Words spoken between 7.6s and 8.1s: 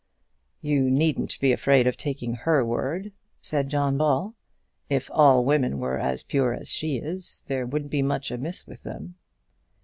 wouldn't be